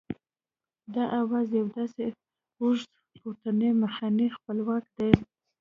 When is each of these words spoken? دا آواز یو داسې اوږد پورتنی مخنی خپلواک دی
دا 0.93 1.03
آواز 1.21 1.47
یو 1.59 1.67
داسې 1.77 2.03
اوږد 2.61 2.91
پورتنی 3.19 3.69
مخنی 3.81 4.27
خپلواک 4.35 4.85
دی 4.97 5.11